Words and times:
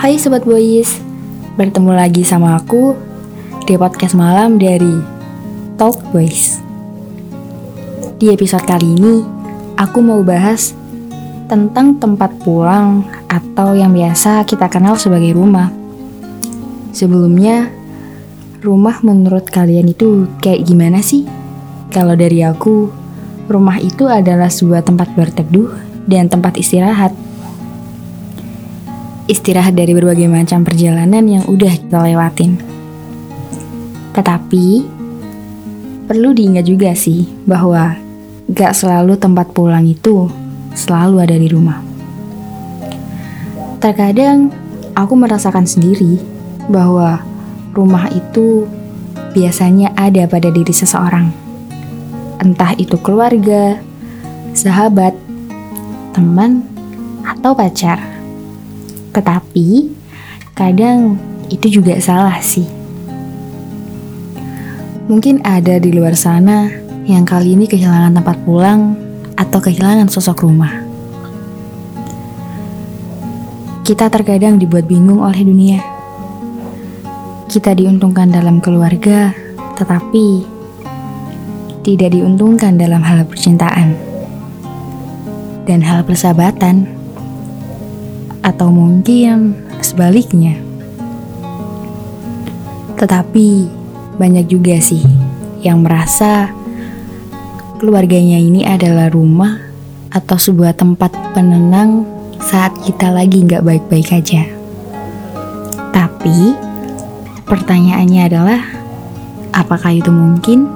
Hai 0.00 0.16
Sobat 0.16 0.48
Boys, 0.48 0.96
bertemu 1.60 1.92
lagi 1.92 2.24
sama 2.24 2.56
aku 2.56 2.96
di 3.68 3.76
podcast 3.76 4.16
malam 4.16 4.56
dari 4.56 4.96
Talk 5.76 6.00
Boys. 6.08 6.56
Di 8.16 8.32
episode 8.32 8.64
kali 8.64 8.96
ini, 8.96 9.20
aku 9.76 10.00
mau 10.00 10.24
bahas 10.24 10.72
tentang 11.52 12.00
tempat 12.00 12.32
pulang 12.40 13.04
atau 13.28 13.76
yang 13.76 13.92
biasa 13.92 14.48
kita 14.48 14.72
kenal 14.72 14.96
sebagai 14.96 15.36
rumah. 15.36 15.68
Sebelumnya, 16.96 17.68
rumah 18.64 19.04
menurut 19.04 19.52
kalian 19.52 19.92
itu 19.92 20.24
kayak 20.40 20.64
gimana 20.64 21.04
sih? 21.04 21.28
Kalau 21.92 22.16
dari 22.16 22.40
aku, 22.40 22.88
rumah 23.52 23.76
itu 23.76 24.08
adalah 24.08 24.48
sebuah 24.48 24.80
tempat 24.80 25.12
berteduh 25.12 25.68
dan 26.08 26.32
tempat 26.32 26.56
istirahat 26.56 27.12
istirahat 29.30 29.78
dari 29.78 29.94
berbagai 29.94 30.26
macam 30.26 30.66
perjalanan 30.66 31.22
yang 31.22 31.46
udah 31.46 31.70
kita 31.70 32.02
lewatin. 32.02 32.58
Tetapi, 34.10 34.66
perlu 36.10 36.34
diingat 36.34 36.66
juga 36.66 36.90
sih 36.98 37.30
bahwa 37.46 37.94
gak 38.50 38.74
selalu 38.74 39.14
tempat 39.14 39.54
pulang 39.54 39.86
itu 39.86 40.26
selalu 40.74 41.22
ada 41.22 41.38
di 41.38 41.46
rumah. 41.46 41.78
Terkadang, 43.78 44.50
aku 44.98 45.14
merasakan 45.14 45.62
sendiri 45.62 46.18
bahwa 46.66 47.22
rumah 47.70 48.10
itu 48.10 48.66
biasanya 49.30 49.94
ada 49.94 50.26
pada 50.26 50.50
diri 50.50 50.74
seseorang. 50.74 51.30
Entah 52.42 52.74
itu 52.74 52.98
keluarga, 52.98 53.78
sahabat, 54.58 55.14
teman, 56.10 56.66
atau 57.22 57.54
pacar. 57.54 58.19
Tetapi 59.10 59.68
kadang 60.54 61.18
itu 61.50 61.80
juga 61.80 61.98
salah 61.98 62.38
sih. 62.38 62.66
Mungkin 65.10 65.42
ada 65.42 65.82
di 65.82 65.90
luar 65.90 66.14
sana 66.14 66.70
yang 67.02 67.26
kali 67.26 67.58
ini 67.58 67.66
kehilangan 67.66 68.14
tempat 68.22 68.38
pulang 68.46 68.94
atau 69.34 69.58
kehilangan 69.58 70.06
sosok 70.06 70.46
rumah. 70.46 70.86
Kita 73.82 74.06
terkadang 74.06 74.54
dibuat 74.62 74.86
bingung 74.86 75.18
oleh 75.18 75.42
dunia. 75.42 75.82
Kita 77.50 77.74
diuntungkan 77.74 78.30
dalam 78.30 78.62
keluarga, 78.62 79.34
tetapi 79.74 80.46
tidak 81.82 82.14
diuntungkan 82.14 82.78
dalam 82.78 83.02
hal 83.02 83.26
percintaan 83.26 83.98
dan 85.66 85.82
hal 85.82 86.06
persahabatan 86.06 86.99
atau 88.50 88.74
mungkin 88.74 89.54
sebaliknya. 89.78 90.58
Tetapi 92.98 93.48
banyak 94.18 94.50
juga 94.50 94.76
sih 94.82 95.06
yang 95.62 95.86
merasa 95.86 96.50
keluarganya 97.80 98.36
ini 98.36 98.66
adalah 98.66 99.08
rumah 99.08 99.56
atau 100.12 100.36
sebuah 100.36 100.76
tempat 100.76 101.14
penenang 101.32 102.04
saat 102.42 102.74
kita 102.82 103.08
lagi 103.08 103.46
nggak 103.46 103.64
baik-baik 103.64 104.10
aja. 104.12 104.44
Tapi 105.94 106.52
pertanyaannya 107.48 108.20
adalah, 108.26 108.60
apakah 109.54 109.96
itu 109.96 110.12
mungkin? 110.12 110.68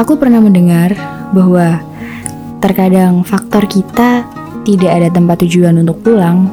Aku 0.00 0.16
pernah 0.16 0.40
mendengar 0.40 0.96
bahwa 1.36 1.82
terkadang 2.64 3.20
faktor 3.20 3.68
kita 3.68 4.24
tidak 4.64 4.90
ada 4.96 5.08
tempat 5.12 5.44
tujuan 5.44 5.76
untuk 5.76 6.00
pulang 6.00 6.48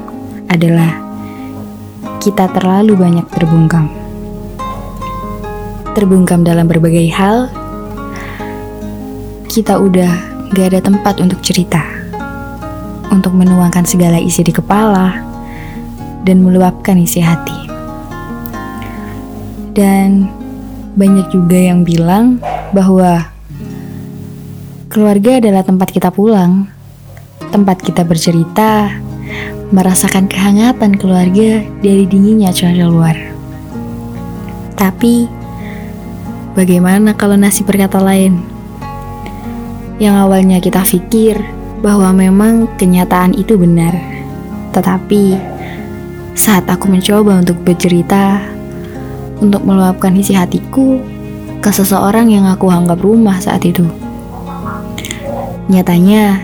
adalah 0.51 0.99
kita 2.19 2.51
terlalu 2.51 2.99
banyak 2.99 3.23
terbungkam. 3.31 3.87
Terbungkam 5.95 6.43
dalam 6.43 6.67
berbagai 6.67 7.07
hal, 7.15 7.47
kita 9.47 9.79
udah 9.79 10.11
gak 10.51 10.75
ada 10.75 10.79
tempat 10.83 11.23
untuk 11.23 11.39
cerita, 11.39 11.79
untuk 13.11 13.31
menuangkan 13.31 13.87
segala 13.87 14.19
isi 14.19 14.43
di 14.43 14.51
kepala, 14.51 15.23
dan 16.27 16.43
meluapkan 16.43 16.99
isi 16.99 17.23
hati. 17.23 17.71
Dan 19.71 20.27
banyak 20.99 21.31
juga 21.31 21.55
yang 21.55 21.87
bilang 21.87 22.43
bahwa 22.75 23.23
keluarga 24.91 25.39
adalah 25.39 25.63
tempat 25.63 25.89
kita 25.95 26.11
pulang, 26.11 26.67
tempat 27.51 27.79
kita 27.83 28.03
bercerita, 28.03 28.91
merasakan 29.71 30.27
kehangatan 30.27 30.99
keluarga 30.99 31.63
dari 31.79 32.03
dinginnya 32.03 32.51
cuaca 32.51 32.85
luar. 32.91 33.17
Tapi, 34.75 35.31
bagaimana 36.59 37.15
kalau 37.15 37.39
nasib 37.39 37.71
berkata 37.71 38.03
lain? 38.03 38.43
Yang 39.95 40.15
awalnya 40.27 40.57
kita 40.59 40.83
pikir 40.83 41.39
bahwa 41.79 42.11
memang 42.11 42.67
kenyataan 42.75 43.31
itu 43.31 43.55
benar, 43.55 43.95
tetapi 44.75 45.39
saat 46.35 46.67
aku 46.67 46.91
mencoba 46.91 47.39
untuk 47.39 47.55
bercerita, 47.63 48.43
untuk 49.39 49.63
meluapkan 49.63 50.11
isi 50.19 50.35
hatiku 50.35 50.99
ke 51.63 51.71
seseorang 51.71 52.27
yang 52.27 52.43
aku 52.43 52.67
anggap 52.67 52.99
rumah 52.99 53.39
saat 53.39 53.63
itu. 53.63 53.87
Nyatanya, 55.71 56.43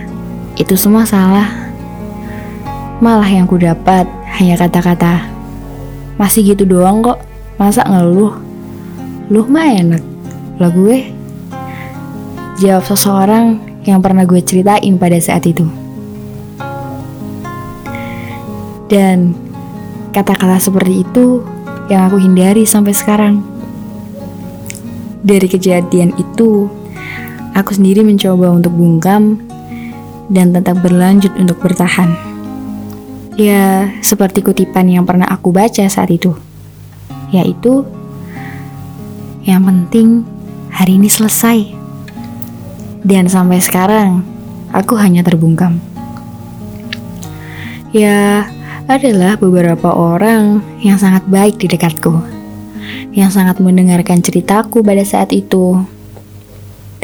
itu 0.56 0.80
semua 0.80 1.04
salah 1.04 1.67
Malah 2.98 3.30
yang 3.30 3.46
ku 3.46 3.62
dapat 3.62 4.10
hanya 4.42 4.58
kata-kata, 4.58 5.30
masih 6.18 6.50
gitu 6.50 6.66
doang 6.66 7.06
kok, 7.06 7.22
masa 7.62 7.86
ngeluh? 7.86 8.34
Luh 9.30 9.46
mah 9.46 9.70
enak, 9.70 10.02
lah 10.58 10.74
gue. 10.74 11.14
Jawab 12.58 12.90
seseorang 12.90 13.62
yang 13.86 14.02
pernah 14.02 14.26
gue 14.26 14.42
ceritain 14.42 14.98
pada 14.98 15.14
saat 15.22 15.46
itu. 15.46 15.70
Dan 18.90 19.38
kata-kata 20.10 20.58
seperti 20.58 21.06
itu 21.06 21.46
yang 21.94 22.10
aku 22.10 22.18
hindari 22.18 22.66
sampai 22.66 22.98
sekarang. 22.98 23.46
Dari 25.22 25.46
kejadian 25.46 26.18
itu, 26.18 26.66
aku 27.54 27.78
sendiri 27.78 28.02
mencoba 28.02 28.50
untuk 28.58 28.74
bungkam 28.74 29.38
dan 30.34 30.50
tetap 30.50 30.82
berlanjut 30.82 31.30
untuk 31.38 31.62
bertahan. 31.62 32.27
Ya, 33.38 33.94
seperti 34.02 34.42
kutipan 34.42 34.90
yang 34.90 35.06
pernah 35.06 35.30
aku 35.30 35.54
baca 35.54 35.86
saat 35.86 36.10
itu, 36.10 36.34
yaitu 37.30 37.86
yang 39.46 39.62
penting 39.62 40.26
hari 40.74 40.98
ini 40.98 41.06
selesai. 41.06 41.70
Dan 43.06 43.30
sampai 43.30 43.62
sekarang, 43.62 44.26
aku 44.74 44.98
hanya 44.98 45.22
terbungkam. 45.22 45.78
Ya, 47.94 48.50
adalah 48.90 49.38
beberapa 49.38 49.94
orang 49.94 50.66
yang 50.82 50.98
sangat 50.98 51.22
baik 51.30 51.62
di 51.62 51.70
dekatku, 51.70 52.18
yang 53.14 53.30
sangat 53.30 53.62
mendengarkan 53.62 54.18
ceritaku 54.18 54.82
pada 54.82 55.06
saat 55.06 55.30
itu. 55.30 55.86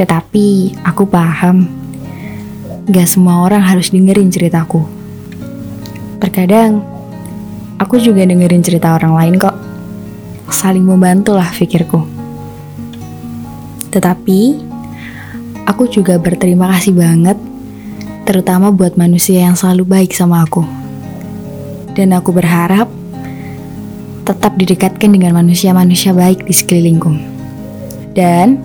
Tetapi 0.01 0.81
aku 0.81 1.05
paham, 1.05 1.69
gak 2.89 3.05
semua 3.05 3.45
orang 3.45 3.61
harus 3.61 3.93
dengerin 3.93 4.33
ceritaku. 4.33 5.02
Terkadang, 6.23 6.79
aku 7.75 7.99
juga 7.99 8.23
dengerin 8.23 8.63
cerita 8.63 8.95
orang 8.95 9.11
lain 9.11 9.35
kok. 9.35 9.51
Saling 10.47 10.87
membantu 10.87 11.35
lah 11.35 11.51
pikirku. 11.51 11.99
Tetapi, 13.91 14.39
aku 15.67 15.83
juga 15.91 16.15
berterima 16.15 16.71
kasih 16.71 16.95
banget, 16.95 17.35
terutama 18.23 18.71
buat 18.71 18.95
manusia 18.95 19.43
yang 19.43 19.59
selalu 19.59 19.83
baik 19.83 20.15
sama 20.15 20.47
aku. 20.47 20.63
Dan 21.91 22.15
aku 22.15 22.31
berharap 22.31 22.87
tetap 24.23 24.55
didekatkan 24.55 25.11
dengan 25.11 25.35
manusia-manusia 25.35 26.15
baik 26.15 26.47
di 26.47 26.55
sekelilingku. 26.55 27.11
Dan 28.15 28.63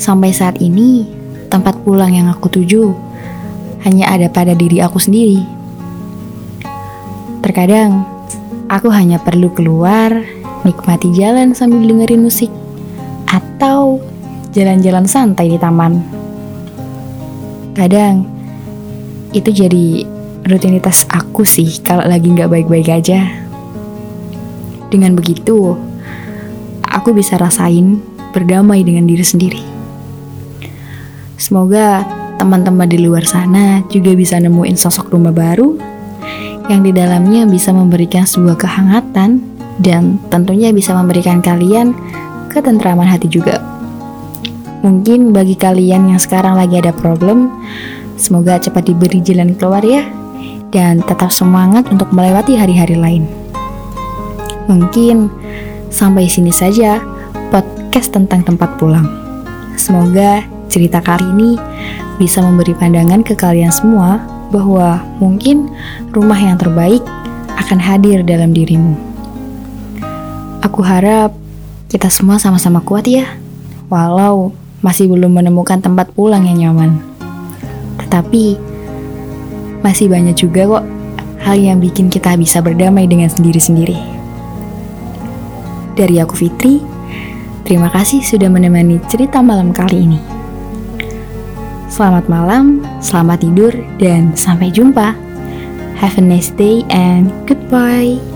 sampai 0.00 0.32
saat 0.32 0.56
ini, 0.64 1.04
tempat 1.52 1.76
pulang 1.84 2.16
yang 2.16 2.32
aku 2.32 2.48
tuju 2.48 2.96
hanya 3.84 4.08
ada 4.08 4.32
pada 4.32 4.56
diri 4.56 4.80
aku 4.80 4.96
sendiri. 4.96 5.63
Terkadang, 7.44 8.08
aku 8.72 8.88
hanya 8.88 9.20
perlu 9.20 9.52
keluar, 9.52 10.08
nikmati 10.64 11.12
jalan 11.12 11.52
sambil 11.52 11.84
dengerin 11.84 12.24
musik, 12.24 12.48
atau 13.28 14.00
jalan-jalan 14.56 15.04
santai 15.04 15.52
di 15.52 15.60
taman. 15.60 16.00
Kadang, 17.76 18.24
itu 19.36 19.52
jadi 19.52 20.08
rutinitas 20.48 21.04
aku 21.12 21.44
sih 21.44 21.84
kalau 21.84 22.08
lagi 22.08 22.32
nggak 22.32 22.48
baik-baik 22.48 22.88
aja. 22.88 23.28
Dengan 24.88 25.12
begitu, 25.12 25.76
aku 26.80 27.12
bisa 27.12 27.36
rasain 27.36 28.00
berdamai 28.32 28.80
dengan 28.88 29.04
diri 29.04 29.20
sendiri. 29.20 29.60
Semoga 31.36 32.08
teman-teman 32.40 32.88
di 32.88 33.04
luar 33.04 33.28
sana 33.28 33.84
juga 33.92 34.16
bisa 34.16 34.40
nemuin 34.40 34.80
sosok 34.80 35.12
rumah 35.12 35.36
baru 35.36 35.93
yang 36.68 36.80
di 36.80 36.92
dalamnya 36.96 37.44
bisa 37.44 37.72
memberikan 37.76 38.24
sebuah 38.24 38.56
kehangatan 38.56 39.44
dan 39.82 40.16
tentunya 40.32 40.72
bisa 40.72 40.96
memberikan 40.96 41.44
kalian 41.44 41.92
ketentraman 42.48 43.04
hati 43.04 43.28
juga. 43.28 43.60
Mungkin 44.84 45.32
bagi 45.32 45.56
kalian 45.56 46.12
yang 46.12 46.20
sekarang 46.20 46.60
lagi 46.60 46.76
ada 46.76 46.92
problem, 46.92 47.48
semoga 48.20 48.60
cepat 48.60 48.84
diberi 48.84 49.20
jalan 49.24 49.56
keluar 49.56 49.80
ya, 49.80 50.04
dan 50.70 51.00
tetap 51.04 51.32
semangat 51.32 51.88
untuk 51.88 52.12
melewati 52.12 52.54
hari-hari 52.56 52.96
lain. 52.96 53.24
Mungkin 54.68 55.28
sampai 55.88 56.28
sini 56.28 56.52
saja 56.52 57.00
podcast 57.48 58.12
tentang 58.12 58.44
tempat 58.44 58.76
pulang. 58.80 59.08
Semoga 59.76 60.44
cerita 60.68 61.00
kali 61.00 61.24
ini 61.32 61.50
bisa 62.16 62.40
memberi 62.40 62.72
pandangan 62.76 63.20
ke 63.24 63.36
kalian 63.36 63.72
semua 63.72 64.33
bahwa 64.54 65.02
mungkin 65.18 65.66
rumah 66.14 66.38
yang 66.38 66.54
terbaik 66.54 67.02
akan 67.58 67.82
hadir 67.82 68.22
dalam 68.22 68.54
dirimu. 68.54 68.94
Aku 70.62 70.78
harap 70.86 71.34
kita 71.90 72.06
semua 72.06 72.38
sama-sama 72.38 72.78
kuat 72.78 73.10
ya, 73.10 73.26
walau 73.90 74.54
masih 74.78 75.10
belum 75.10 75.42
menemukan 75.42 75.82
tempat 75.82 76.14
pulang 76.14 76.46
yang 76.46 76.70
nyaman. 76.70 77.02
Tetapi 77.98 78.54
masih 79.82 80.06
banyak 80.06 80.38
juga 80.38 80.70
kok 80.70 80.84
hal 81.44 81.56
yang 81.60 81.82
bikin 81.82 82.08
kita 82.08 82.38
bisa 82.38 82.62
berdamai 82.62 83.10
dengan 83.10 83.28
sendiri-sendiri. 83.28 83.98
Dari 85.94 86.18
aku 86.18 86.34
Fitri, 86.34 86.82
terima 87.66 87.90
kasih 87.92 88.24
sudah 88.24 88.50
menemani 88.50 88.98
cerita 89.06 89.44
malam 89.44 89.70
kali 89.70 90.08
ini. 90.08 90.33
Selamat 91.94 92.26
malam, 92.26 92.82
selamat 92.98 93.46
tidur, 93.46 93.70
dan 94.02 94.34
sampai 94.34 94.66
jumpa. 94.74 95.14
Have 95.94 96.18
a 96.18 96.24
nice 96.26 96.50
day 96.50 96.82
and 96.90 97.30
goodbye. 97.46 98.33